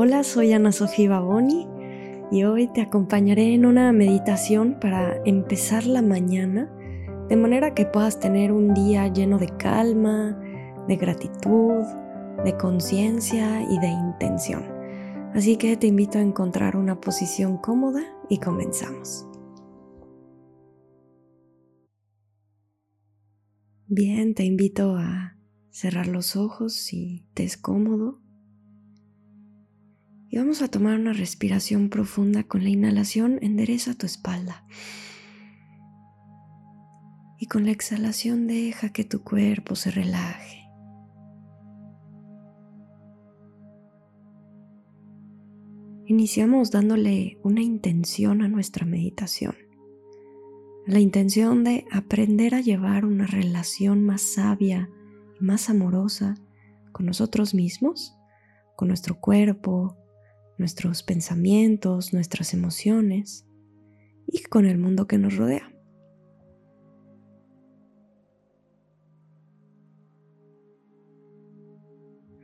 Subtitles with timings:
[0.00, 1.66] Hola, soy Ana Sofía Baboni
[2.30, 6.72] y hoy te acompañaré en una meditación para empezar la mañana
[7.28, 10.40] de manera que puedas tener un día lleno de calma,
[10.86, 11.82] de gratitud,
[12.44, 14.62] de conciencia y de intención.
[15.34, 19.26] Así que te invito a encontrar una posición cómoda y comenzamos.
[23.88, 25.36] Bien, te invito a
[25.70, 28.20] cerrar los ojos si te es cómodo
[30.30, 34.64] y vamos a tomar una respiración profunda con la inhalación, endereza tu espalda.
[37.38, 40.58] Y con la exhalación deja que tu cuerpo se relaje.
[46.06, 49.54] Iniciamos dándole una intención a nuestra meditación.
[50.86, 54.88] La intención de aprender a llevar una relación más sabia
[55.38, 56.34] y más amorosa
[56.92, 58.14] con nosotros mismos,
[58.74, 59.98] con nuestro cuerpo,
[60.58, 63.46] nuestros pensamientos, nuestras emociones
[64.26, 65.72] y con el mundo que nos rodea.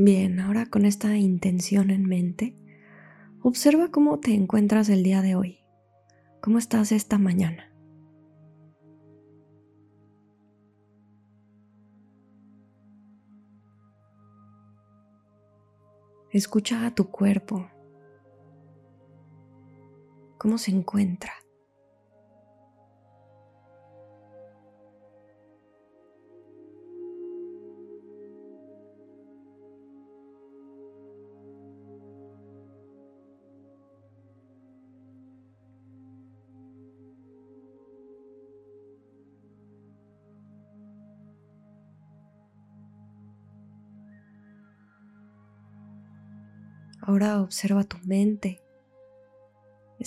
[0.00, 2.56] Bien, ahora con esta intención en mente,
[3.42, 5.58] observa cómo te encuentras el día de hoy,
[6.40, 7.64] cómo estás esta mañana.
[16.30, 17.68] Escucha a tu cuerpo
[20.38, 21.32] cómo se encuentra.
[47.08, 48.60] Ahora observa tu mente.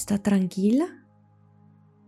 [0.01, 1.05] ¿Está tranquila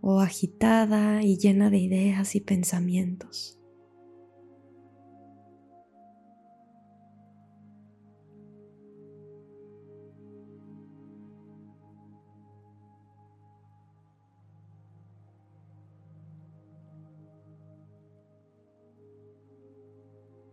[0.00, 3.60] o agitada y llena de ideas y pensamientos?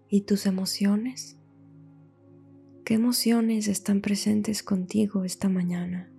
[0.08, 1.40] ¿Y tus emociones?
[2.86, 6.11] ¿Qué emociones están presentes contigo esta mañana?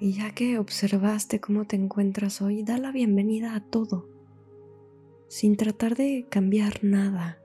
[0.00, 4.08] Y ya que observaste cómo te encuentras hoy, da la bienvenida a todo,
[5.26, 7.42] sin tratar de cambiar nada.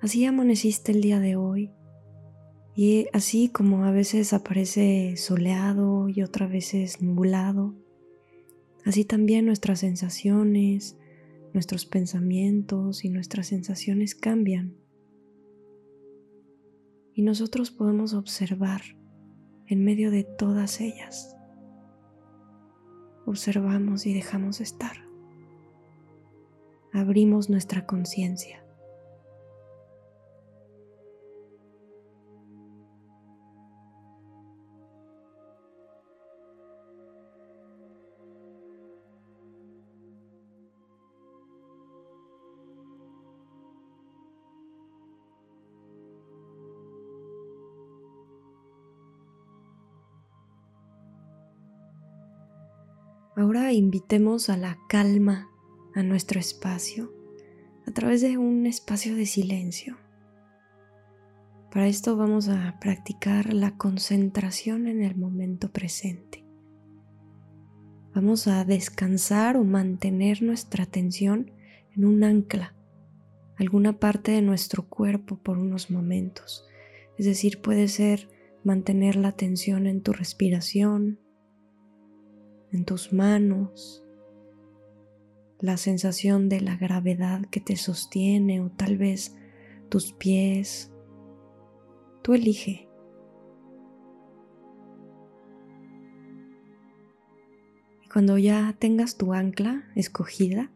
[0.00, 1.70] Así amaneciste el día de hoy.
[2.74, 7.76] Y así como a veces aparece soleado y otras veces nublado,
[8.84, 10.96] así también nuestras sensaciones,
[11.52, 14.74] nuestros pensamientos y nuestras sensaciones cambian.
[17.14, 18.82] Y nosotros podemos observar
[19.68, 21.33] en medio de todas ellas
[23.26, 25.04] observamos y dejamos estar.
[26.92, 28.63] Abrimos nuestra conciencia.
[53.44, 55.50] Ahora invitemos a la calma
[55.94, 57.12] a nuestro espacio
[57.86, 59.98] a través de un espacio de silencio.
[61.70, 66.42] Para esto vamos a practicar la concentración en el momento presente.
[68.14, 71.52] Vamos a descansar o mantener nuestra atención
[71.94, 72.74] en un ancla,
[73.58, 76.64] alguna parte de nuestro cuerpo por unos momentos.
[77.18, 78.26] Es decir, puede ser
[78.64, 81.20] mantener la atención en tu respiración,
[82.74, 84.04] en tus manos,
[85.60, 89.34] la sensación de la gravedad que te sostiene o tal vez
[89.88, 90.92] tus pies.
[92.22, 92.88] Tú elige.
[98.12, 100.70] Cuando ya tengas tu ancla escogida,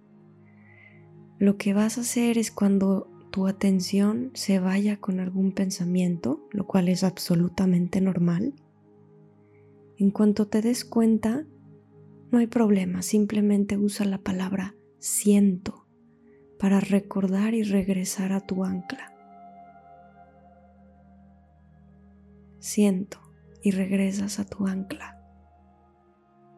[1.38, 6.66] lo que vas a hacer es cuando tu atención se vaya con algún pensamiento, lo
[6.66, 8.54] cual es absolutamente normal,
[10.00, 11.44] En cuanto te des cuenta,
[12.30, 15.86] no hay problema, simplemente usa la palabra siento
[16.58, 19.14] para recordar y regresar a tu ancla.
[22.58, 23.19] Siento
[23.62, 25.22] y regresas a tu ancla.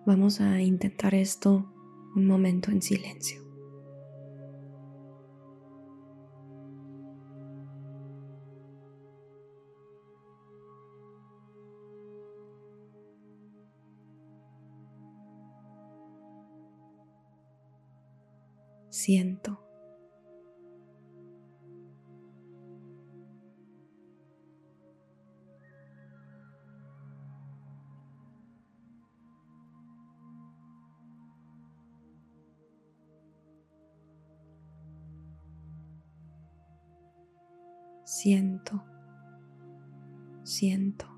[0.06, 1.72] Vamos a intentar esto
[2.16, 3.49] un momento en silencio.
[19.00, 19.70] Siento.
[38.04, 38.82] siento,
[40.44, 41.09] siento.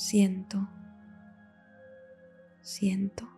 [0.00, 0.66] Siento,
[2.62, 3.28] siento.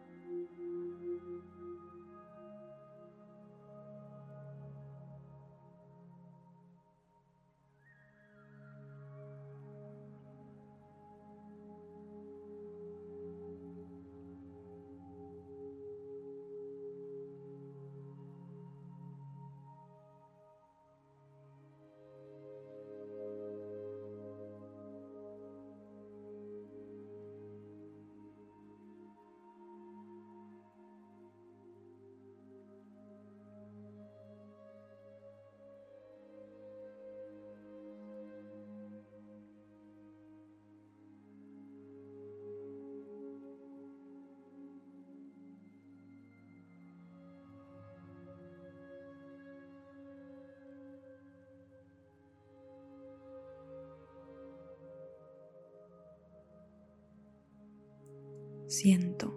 [58.72, 59.34] Siento,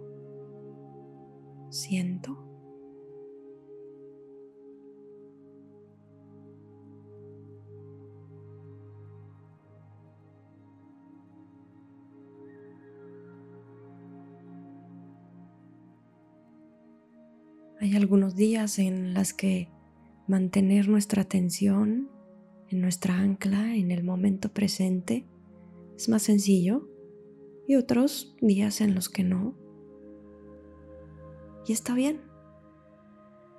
[1.70, 2.42] siento.
[17.82, 19.70] Hay algunos días en las que
[20.28, 22.10] mantener nuestra atención
[22.70, 25.26] en nuestra ancla en el momento presente
[25.98, 26.95] es más sencillo
[27.68, 29.56] y otros días en los que no.
[31.68, 32.22] Y está bien.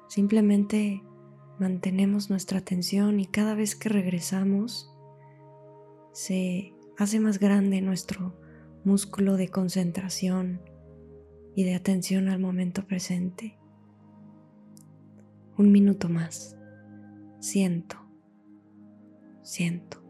[0.09, 1.03] Simplemente
[1.59, 4.93] mantenemos nuestra atención y cada vez que regresamos
[6.13, 8.39] se hace más grande nuestro
[8.85, 10.61] músculo de concentración
[11.55, 13.59] y de atención al momento presente.
[15.59, 16.57] Un minuto más.
[17.41, 17.97] Siento,
[19.43, 20.06] siento.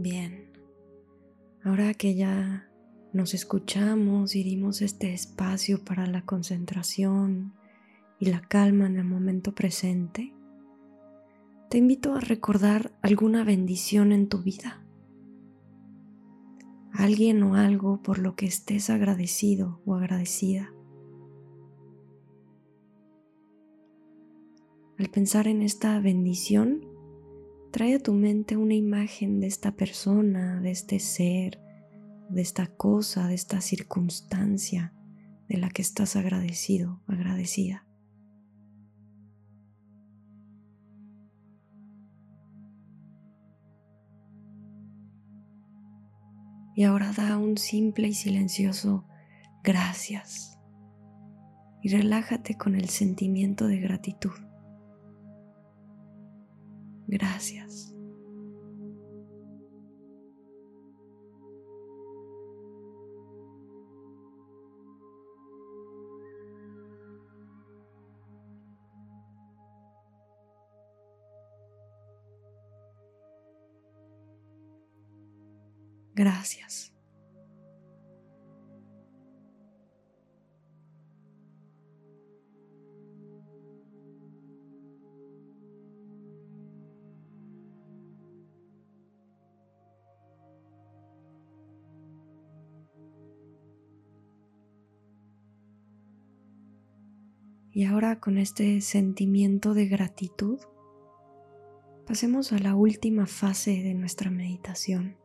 [0.00, 0.44] Bien,
[1.64, 2.70] ahora que ya
[3.12, 7.52] nos escuchamos y dimos este espacio para la concentración
[8.20, 10.32] y la calma en el momento presente,
[11.68, 14.86] te invito a recordar alguna bendición en tu vida,
[16.92, 20.72] alguien o algo por lo que estés agradecido o agradecida.
[24.96, 26.97] Al pensar en esta bendición,
[27.70, 31.60] Trae a tu mente una imagen de esta persona, de este ser,
[32.30, 34.94] de esta cosa, de esta circunstancia
[35.48, 37.86] de la que estás agradecido, agradecida.
[46.74, 49.06] Y ahora da un simple y silencioso
[49.64, 50.58] gracias.
[51.82, 54.47] Y relájate con el sentimiento de gratitud.
[57.08, 57.94] Gracias.
[76.14, 76.92] Gracias.
[97.72, 100.58] Y ahora con este sentimiento de gratitud,
[102.06, 105.16] pasemos a la última fase de nuestra meditación.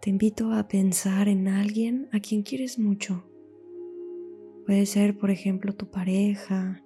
[0.00, 3.24] Te invito a pensar en alguien a quien quieres mucho.
[4.66, 6.82] Puede ser, por ejemplo, tu pareja,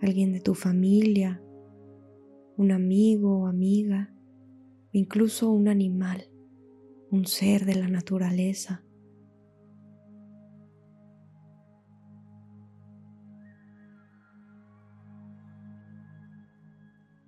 [0.00, 1.42] alguien de tu familia,
[2.56, 4.12] un amigo o amiga,
[4.90, 6.30] incluso un animal,
[7.10, 8.84] un ser de la naturaleza.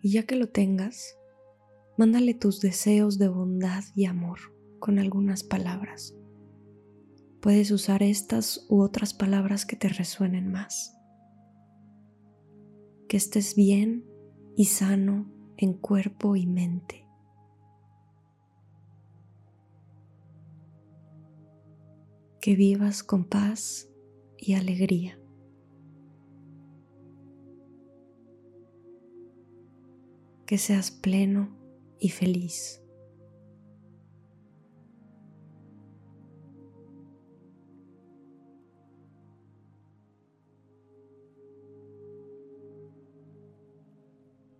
[0.02, 1.18] Y ya que lo tengas,
[1.98, 4.38] mándale tus deseos de bondad y amor
[4.78, 6.14] con algunas palabras.
[7.40, 10.96] Puedes usar estas u otras palabras que te resuenen más.
[13.08, 14.04] Que estés bien
[14.56, 17.06] y sano en cuerpo y mente.
[22.40, 23.90] Que vivas con paz
[24.38, 25.19] y alegría.
[30.50, 31.48] Que seas pleno
[32.00, 32.82] y feliz.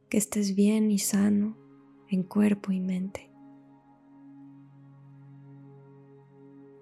[0.08, 1.56] que estés bien y sano
[2.08, 3.28] en cuerpo y mente.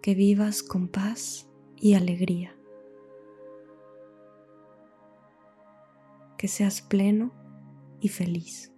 [0.03, 2.55] Que vivas con paz y alegría.
[6.37, 7.33] Que seas pleno
[8.01, 8.78] y feliz.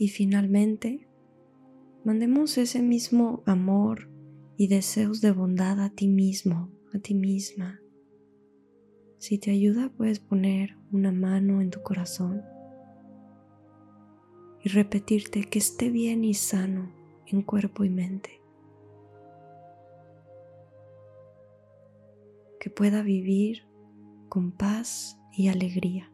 [0.00, 1.08] Y finalmente,
[2.04, 4.08] mandemos ese mismo amor
[4.56, 7.80] y deseos de bondad a ti mismo, a ti misma.
[9.18, 12.44] Si te ayuda, puedes poner una mano en tu corazón
[14.62, 16.94] y repetirte que esté bien y sano
[17.26, 18.40] en cuerpo y mente.
[22.60, 23.64] Que pueda vivir
[24.28, 26.12] con paz y alegría.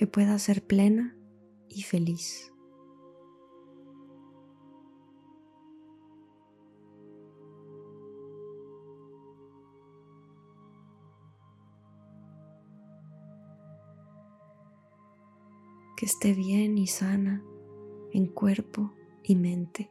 [0.00, 1.14] Que pueda ser plena
[1.68, 2.54] y feliz.
[15.98, 17.44] que esté bien y sana
[18.14, 19.90] en cuerpo y mente.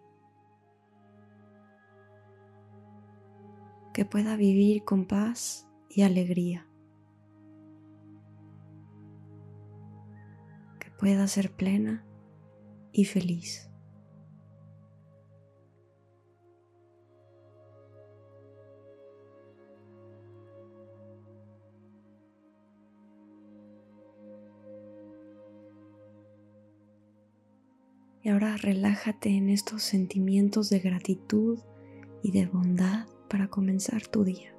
[3.93, 6.68] Que pueda vivir con paz y alegría.
[10.99, 12.05] Pueda ser plena
[12.91, 13.69] y feliz.
[28.21, 31.59] Y ahora relájate en estos sentimientos de gratitud
[32.21, 34.58] y de bondad para comenzar tu día.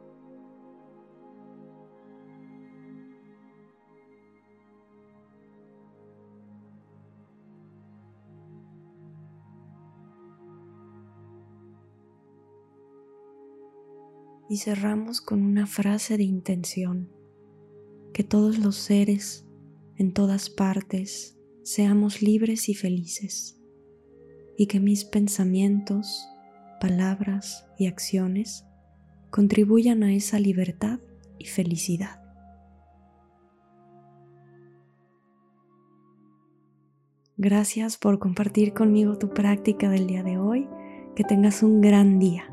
[14.50, 17.08] Y cerramos con una frase de intención,
[18.12, 19.46] que todos los seres
[19.96, 23.62] en todas partes seamos libres y felices,
[24.58, 26.26] y que mis pensamientos,
[26.80, 28.66] palabras y acciones
[29.30, 30.98] contribuyan a esa libertad
[31.38, 32.20] y felicidad.
[37.36, 40.68] Gracias por compartir conmigo tu práctica del día de hoy.
[41.16, 42.44] Que tengas un gran día.